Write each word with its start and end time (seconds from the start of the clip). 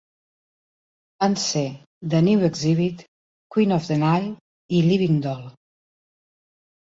Van 1.23 1.35
ser 1.41 1.65
"The 2.13 2.21
New 2.29 2.45
Exhibit", 2.47 3.03
"Queen 3.55 3.75
of 3.77 3.85
the 3.91 3.99
Nile" 4.05 4.33
i 4.77 4.79
"Living 4.87 5.19
Doll". 5.27 5.45